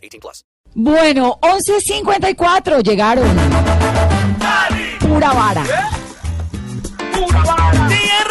[0.00, 0.44] 18 plus.
[0.74, 3.28] Bueno, 11.54 llegaron.
[5.00, 5.64] Pura vara.
[7.12, 7.48] Tierra de
[7.88, 8.29] linda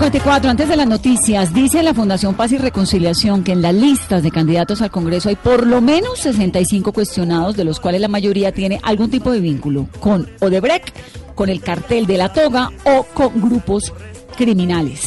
[0.00, 4.22] 11.54, antes de las noticias, dice la Fundación Paz y Reconciliación que en las listas
[4.22, 8.50] de candidatos al Congreso hay por lo menos 65 cuestionados, de los cuales la mayoría
[8.50, 10.96] tiene algún tipo de vínculo con Odebrecht,
[11.34, 13.92] con el cartel de la toga o con grupos
[14.38, 15.06] criminales.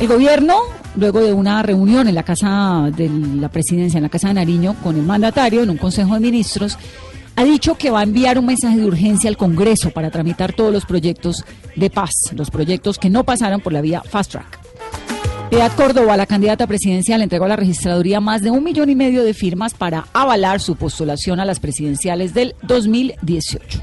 [0.00, 0.56] El gobierno,
[0.96, 4.74] luego de una reunión en la Casa de la Presidencia, en la Casa de Nariño,
[4.82, 6.76] con el mandatario, en un Consejo de Ministros,
[7.40, 10.70] ha dicho que va a enviar un mensaje de urgencia al Congreso para tramitar todos
[10.70, 11.42] los proyectos
[11.74, 14.60] de paz, los proyectos que no pasaron por la vía Fast Track.
[15.48, 19.24] Piedad Córdoba, la candidata presidencial, entregó a la registraduría más de un millón y medio
[19.24, 23.80] de firmas para avalar su postulación a las presidenciales del 2018.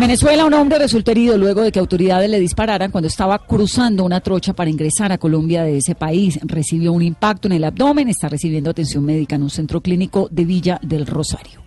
[0.00, 4.02] En Venezuela, un hombre resultó herido luego de que autoridades le dispararan cuando estaba cruzando
[4.02, 6.40] una trocha para ingresar a Colombia de ese país.
[6.42, 10.46] Recibió un impacto en el abdomen, está recibiendo atención médica en un centro clínico de
[10.46, 11.60] Villa del Rosario.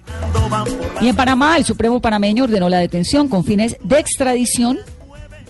[1.00, 4.80] Y en Panamá, el Supremo panameño ordenó la detención con fines de extradición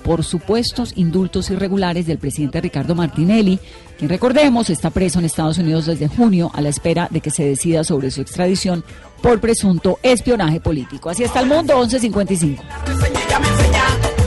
[0.03, 3.59] por supuestos indultos irregulares del presidente Ricardo Martinelli,
[3.97, 7.43] quien recordemos está preso en Estados Unidos desde junio a la espera de que se
[7.45, 8.83] decida sobre su extradición
[9.21, 11.09] por presunto espionaje político.
[11.09, 12.63] Así está el mundo, 1155.
[12.63, 13.83] Ella me enseña.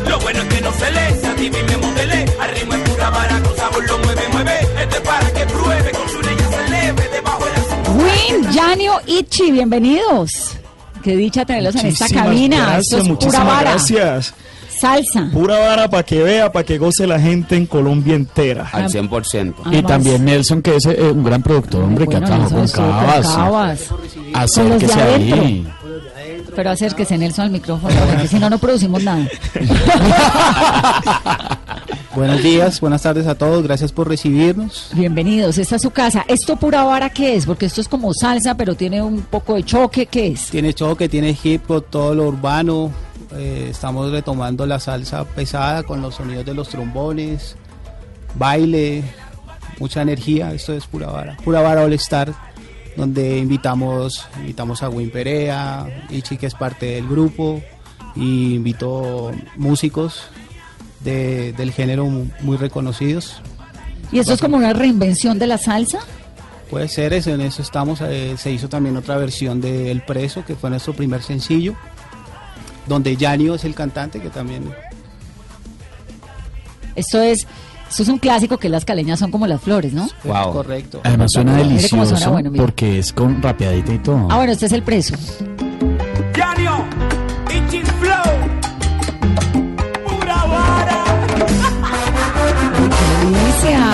[0.09, 1.21] Lo bueno es que no se lee.
[1.21, 2.25] Si a ti me modele.
[2.41, 3.41] Al ritmo es pura vara.
[3.43, 4.53] Con sabor lo mueve, mueve.
[4.81, 5.91] Este para que pruebe.
[5.93, 7.09] Con su leña se eleve.
[7.13, 10.57] Debajo de la Win, Janio, Ichi, bienvenidos.
[11.03, 12.57] Qué dicha tenerlos en esta Muchísimas cabina.
[12.57, 13.71] Gracias, Esto es pura muchísimas vara.
[13.73, 14.35] gracias.
[14.79, 15.29] Salsa.
[15.33, 18.69] Pura vara para que vea, para que goce la gente en Colombia entera.
[18.73, 19.55] al 100%.
[19.65, 19.87] Ah, Y más.
[19.87, 23.27] también Nelson, que es eh, un gran productor, hombre, que ha trabajado con Cabas.
[23.29, 23.81] Cabas.
[24.35, 25.67] Acérquese ahí.
[26.55, 29.27] Pero acérquese Nelson al micrófono, porque si no, no producimos nada.
[32.15, 34.89] Buenos días, buenas tardes a todos, gracias por recibirnos.
[34.95, 36.25] Bienvenidos, esta es su casa.
[36.29, 37.45] ¿Esto pura vara qué es?
[37.45, 40.07] Porque esto es como salsa, pero tiene un poco de choque.
[40.07, 40.47] ¿Qué es?
[40.47, 42.91] Tiene choque, tiene hip hop, todo lo urbano.
[43.37, 47.57] Eh, estamos retomando la salsa pesada con los sonidos de los trombones,
[48.35, 49.03] baile,
[49.79, 50.53] mucha energía.
[50.53, 51.37] Esto es pura vara.
[51.45, 52.33] Pura vara All Star,
[52.97, 57.63] donde invitamos, invitamos a Win Perea, Ichi que es parte del grupo,
[58.15, 60.23] y invito músicos
[61.01, 63.41] de- del género mu- muy reconocidos.
[64.13, 65.99] ¿Y esto es como una reinvención de la salsa?
[66.71, 68.01] Puede ser, eso, en eso estamos.
[68.01, 71.75] eh, se hizo también otra versión de El Preso, que fue nuestro primer sencillo,
[72.87, 74.73] donde Yanio es el cantante, que también...
[76.95, 77.47] Esto es,
[77.91, 80.09] esto es un clásico que las caleñas son como las flores, ¿no?
[80.25, 80.53] Wow.
[80.53, 81.01] Correcto.
[81.05, 82.65] Además suena delicioso suena bueno, mire.
[82.65, 84.29] porque es con rapeadita y todo.
[84.31, 85.15] Ah, bueno, este es el preso.
[86.35, 86.85] Yanio.
[87.55, 88.35] Itchy Flow.
[90.07, 91.05] Pura vara.
[92.99, 93.93] ¡Qué delicia!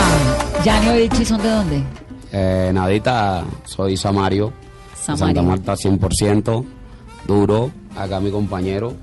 [0.64, 1.82] Janio y Ichi son de dónde?
[2.31, 4.52] Eh, Nadita, soy Samario.
[4.94, 5.26] Samario.
[5.26, 6.64] Santa Marta 100%.
[7.26, 7.70] Duro.
[7.97, 8.94] Acá mi compañero.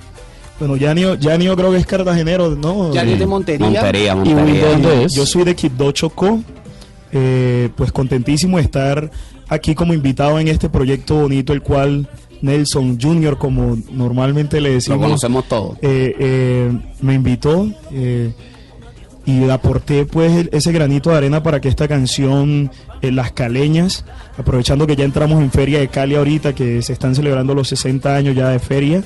[0.59, 2.93] Bueno, Yanio, Yanio creo que es cartagenero, ¿no?
[2.93, 3.69] Yanio es de Montería.
[3.69, 4.65] Montería, y Montería.
[4.67, 5.13] ¿Dónde es?
[5.13, 6.39] Yo soy de Quibdó Chocó.
[7.11, 9.09] Eh, pues contentísimo de estar
[9.47, 12.07] aquí como invitado en este proyecto bonito, el cual
[12.41, 15.77] Nelson Jr., como normalmente le Lo decimos, conocemos todos.
[15.81, 18.31] eh, eh, me invitó eh,
[19.25, 22.71] y aporté pues ese granito de arena para que esta canción
[23.01, 24.05] eh, Las Caleñas,
[24.37, 28.15] aprovechando que ya entramos en Feria de Cali ahorita, que se están celebrando los 60
[28.15, 29.03] años ya de feria,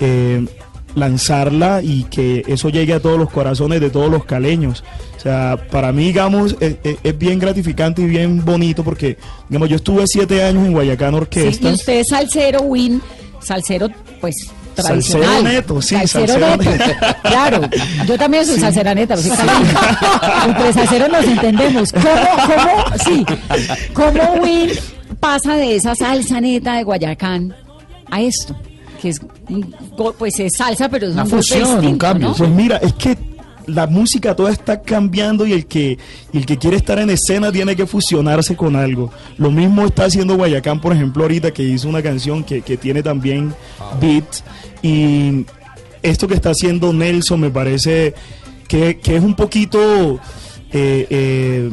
[0.00, 0.46] eh,
[0.94, 4.82] lanzarla y que eso llegue a todos los corazones de todos los caleños.
[5.16, 9.16] O sea, para mí, digamos, es, es- es bien gratificante y bien bonito porque,
[9.48, 11.70] digamos, yo estuve siete años en Guayacán Sí, Orquesta.
[11.70, 13.00] y usted es salsero, Win,
[13.40, 13.88] salsero,
[14.20, 14.34] pues,
[14.74, 15.26] tradicional.
[15.28, 16.70] Salsero neto, sí, Salsero salsero neto.
[16.70, 17.06] neto.
[17.22, 17.60] Claro,
[18.06, 20.44] yo también soy salsera neta, caleña.
[20.46, 21.92] Entre salseros nos entendemos.
[21.92, 22.04] ¿Cómo,
[22.46, 23.26] cómo, sí,
[23.92, 24.70] cómo Win
[25.18, 27.54] pasa de esa salsa neta de Guayacán
[28.10, 28.56] a esto?
[29.00, 29.20] Que es,
[30.18, 32.34] pues es salsa, pero es Una un fusión, un distinto, cambio, ¿no?
[32.34, 32.38] sí.
[32.40, 33.16] Pues mira, es que
[33.66, 35.98] la música toda está cambiando y el que
[36.32, 39.10] y el que quiere estar en escena tiene que fusionarse con algo.
[39.38, 43.02] Lo mismo está haciendo Guayacán, por ejemplo, ahorita que hizo una canción que, que tiene
[43.02, 43.54] también
[44.00, 44.42] beats
[44.82, 45.44] y
[46.02, 48.14] esto que está haciendo Nelson me parece
[48.68, 50.18] que, que es un poquito
[50.72, 51.70] eh, eh,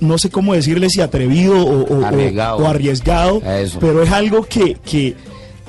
[0.00, 3.42] no sé cómo decirle si atrevido o, o- o- Arriesgado.
[3.80, 5.14] pero es algo que, que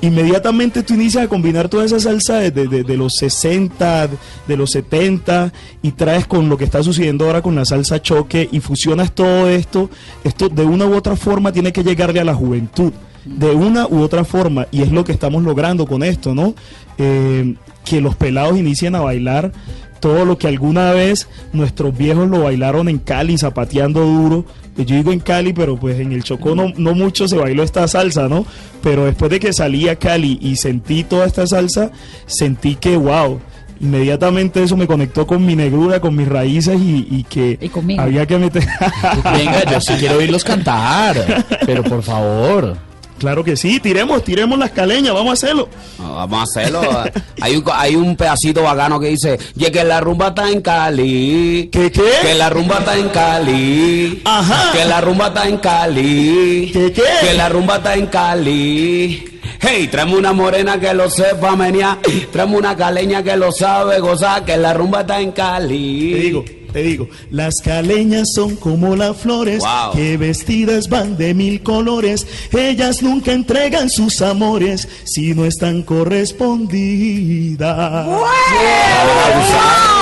[0.06, 4.08] inmediatamente tú inicias a combinar toda esa salsa de, de- de- los 60,
[4.46, 8.48] de los 70 y traes con lo que está sucediendo ahora con la salsa choque
[8.50, 9.90] y fusionas todo esto,
[10.24, 12.92] esto de una u otra forma tiene que llegarle a la juventud,
[13.24, 16.54] de una u otra forma y es lo que estamos logrando con esto, ¿no?
[16.98, 17.54] Eh,
[17.84, 19.52] que los pelados inicien a bailar
[20.06, 24.44] todo lo que alguna vez nuestros viejos lo bailaron en Cali, zapateando duro.
[24.76, 27.88] Yo digo en Cali, pero pues en el Chocó no, no mucho se bailó esta
[27.88, 28.46] salsa, ¿no?
[28.84, 31.90] Pero después de que salí a Cali y sentí toda esta salsa,
[32.26, 33.40] sentí que, wow,
[33.80, 37.58] inmediatamente eso me conectó con mi negrura, con mis raíces y, y que
[37.88, 38.64] Y había que meter...
[39.24, 41.44] Venga, yo sí quiero oírlos cantar.
[41.66, 42.76] Pero por favor.
[43.18, 45.68] Claro que sí, tiremos, tiremos las caleñas, vamos a hacerlo.
[45.98, 46.80] No, vamos a hacerlo.
[47.40, 51.68] hay, un, hay un pedacito bacano que dice, y que la rumba está en Cali.
[51.72, 52.10] ¿Qué, qué?
[52.22, 54.22] Que la rumba está en Cali.
[54.24, 54.72] Ajá.
[54.72, 56.70] Que la rumba está en Cali.
[56.72, 57.02] ¿Qué, qué?
[57.20, 59.32] Que la rumba está en Cali.
[59.60, 61.98] Hey, traemos una morena que lo sepa menear.
[62.32, 64.44] Traemos una caleña que lo sabe gozar.
[64.44, 66.12] Que la rumba está en Cali.
[66.12, 66.44] Te digo,
[66.76, 69.92] te digo, las caleñas son como las flores Wow.
[69.94, 72.26] que vestidas van de mil colores.
[72.52, 78.06] Ellas nunca entregan sus amores si no están correspondidas.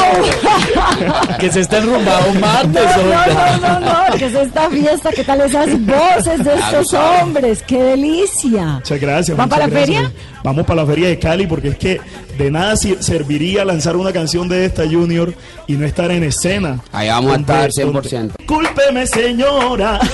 [1.39, 2.83] Que se está enrumbado un martes.
[2.97, 5.11] No, no, no, no, ¿qué es esta fiesta?
[5.13, 7.63] ¿Qué tal esas voces de estos hombres?
[7.67, 8.65] ¡Qué delicia!
[8.75, 9.37] Muchas gracias.
[9.37, 10.03] ¿Van muchas para la gracias.
[10.03, 10.13] feria?
[10.45, 12.01] Vamos para la feria de Cali porque es que
[12.39, 15.35] de nada serviría lanzar una canción de esta Junior
[15.67, 16.64] y no estar en escena.
[16.93, 18.33] Ahí vamos a estar 100%.
[18.37, 20.01] donde- Cúlpeme, señora.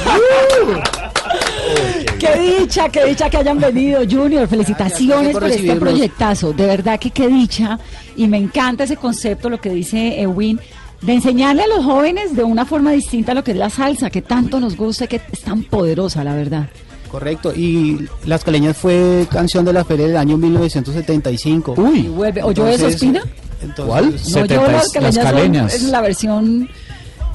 [2.18, 4.46] ¡Qué dicha, qué dicha que hayan venido, Junior!
[4.46, 6.52] Felicitaciones por por este proyectazo.
[6.52, 7.78] De verdad que qué dicha.
[8.16, 10.60] Y me encanta ese concepto, lo que dice Ewin,
[11.00, 14.20] de enseñarle a los jóvenes de una forma distinta lo que es la salsa, que
[14.22, 16.68] tanto nos gusta y que es tan poderosa, la verdad.
[17.10, 21.74] Correcto, y Las Caleñas fue canción de la feria del año 1975.
[21.94, 22.42] Y vuelve.
[22.42, 23.22] ¿Oyó eso, Espina?
[23.62, 24.04] Entonces- ¿Cuál?
[24.06, 26.68] No, yo 70 las las caleñas, son- es la versión.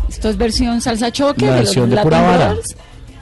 [0.10, 1.46] Esto es versión salsa choque.
[1.46, 2.56] La de los versión de pura vara.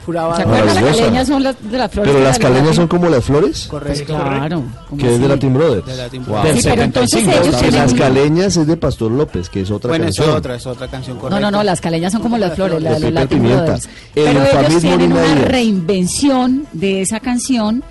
[0.04, 0.10] ¿Se
[0.42, 0.66] acuerdan?
[0.84, 2.12] Las caleñas son las de las flores.
[2.12, 4.14] Pero las la caleñas Latin- son como las flores, Correcto.
[4.14, 4.62] Claro.
[4.90, 5.28] ¿cómo que es de?
[5.28, 5.86] Latin Brothers.
[5.86, 6.34] De Latin Wow.
[6.42, 6.62] Brothers.
[6.62, 9.88] Sí, pero entonces 75, ellos tienen- las caleñas es de Pastor López, que es otra
[9.88, 10.36] Bueno, es canción.
[10.36, 11.40] otra, es otra canción No, correcta.
[11.40, 13.62] no, no, las caleñas son como las flores, la de De Latin Pimienta.
[13.62, 13.88] Brothers.
[14.14, 15.44] El Pero ellos tienen una Díaz.
[15.48, 17.82] reinvención de esa canción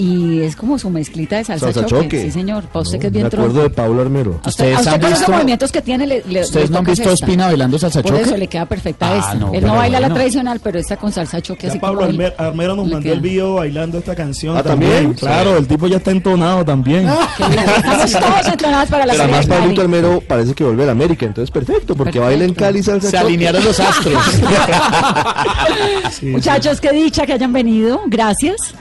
[0.00, 2.04] y es como su mezclita de salsa, Salsa choque.
[2.04, 2.22] choque.
[2.22, 2.64] Sí, señor.
[2.64, 4.40] Para usted No, que es bien Me acuerdo de Pablo Armero.
[4.42, 6.72] A usted, a ¿Ustedes usted han con visto- movimientos que tiene le, le ¿Ustedes le
[6.72, 7.24] no han visto a esta.
[7.26, 8.22] Ospina bailando salsa Por choque?
[8.24, 9.34] eso le queda perfecta Ah, esta.
[9.34, 10.14] no, Él no baila la bueno.
[10.16, 13.00] tradicional, pero esta con salsa choque Ya así Pablo como él- Armer- Armero nos mandó
[13.02, 13.12] queda.
[13.12, 14.56] el video bailando esta canción.
[14.56, 15.12] Ah, ¿también?
[15.14, 17.04] Claro, el tipo ya está entonado también.
[17.04, 17.58] Bien.
[17.76, 19.46] Estamos todos entrenados para la Pero además.
[19.46, 23.10] Pablito Armero parece que vuelve a la América, entonces perfecto, porque baila en Cali salsa
[23.10, 23.26] Se choque.
[23.28, 24.22] alinearon los astros.
[26.12, 28.00] Sí, Muchachos, qué dicha que hayan venido.
[28.06, 28.74] Gracias.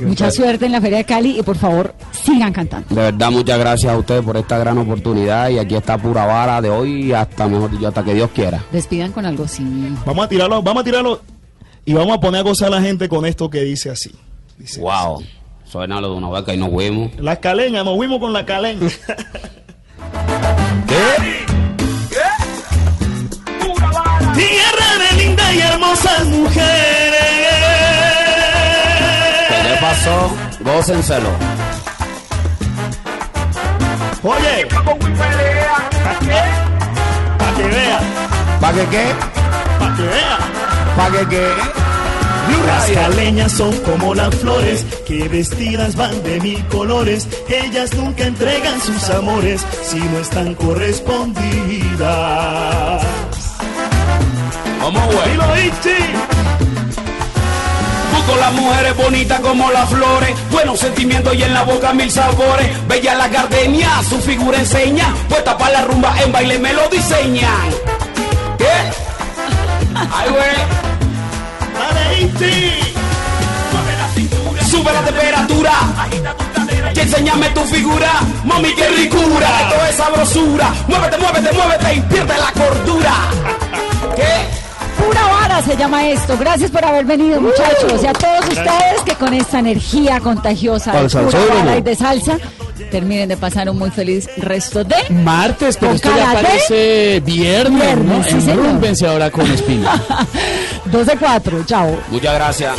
[0.00, 2.88] Mucha suerte en la Feria de Cali y por favor sigan cantando.
[2.94, 5.50] De verdad, muchas gracias a ustedes por esta gran oportunidad.
[5.50, 8.64] Y aquí está pura vara de hoy hasta, mejor dicho, hasta que Dios quiera.
[8.72, 9.64] Despidan con algo sí.
[10.04, 11.20] Vamos a tirarlo, vamos a tirarlo
[11.84, 14.10] y vamos a poner a gozar a la gente con esto que dice así.
[14.58, 15.22] Dice Wow.
[15.64, 17.14] Suena lo de una vaca y nos fuimos.
[17.18, 18.88] Las caleñas, nos fuimos con la caleña.
[20.86, 21.33] Tierra
[30.04, 30.30] ¿Qué pasó?
[30.60, 31.30] Gócenselo.
[34.22, 34.66] Oye,
[37.38, 38.00] para que vea,
[38.60, 39.14] ¿Para qué qué?
[39.78, 40.38] para que vea.
[40.96, 41.48] ¿Para qué qué?
[42.66, 47.26] Las caleñas son como las flores que vestidas van de mil colores.
[47.48, 53.02] Ellas nunca entregan sus amores si no están correspondidas.
[54.80, 55.34] Vamos, güey.
[58.14, 62.68] Busco las mujeres bonitas como las flores, buenos sentimientos y en la boca mil sabores.
[62.86, 67.70] Bella la gardenia, su figura enseña, puesta para la rumba en baile me lo diseñan.
[68.56, 68.64] ¿Qué?
[69.94, 70.84] Ay, güey.
[71.74, 72.94] Dale, Ichi.
[74.70, 75.72] Sube la temperatura.
[76.94, 79.48] Y enséñame tu figura, mami, qué ricura.
[79.62, 80.72] Esto es sabrosura.
[80.86, 83.14] Muévete, muévete, muévete y pierde la cordura.
[85.62, 86.36] Se llama esto.
[86.36, 88.02] Gracias por haber venido, muchachos.
[88.02, 92.38] Y a todos ustedes que con esta energía contagiosa de pura y de salsa
[92.90, 94.96] terminen de pasar un muy feliz resto de...
[95.10, 98.94] Martes, pero esto ya parece viernes, Viernes, ¿no?
[98.94, 100.02] sí, ahora con Espina.
[100.86, 101.98] 12 4, chao.
[102.10, 102.76] Muchas gracias.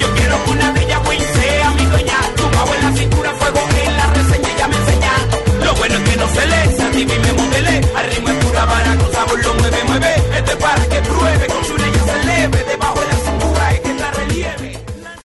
[0.00, 2.16] Yo quiero que una de ellas güey sea mi dueña.
[2.36, 5.12] Tumbado en la cintura, fuego en la reseña, ella me enseña.
[5.64, 7.80] Lo bueno es que no se le, a ti me modelé.
[7.96, 8.66] Al ritmo es pura
[9.28, 11.57] diablo mueve, mueve, este para que pruebe.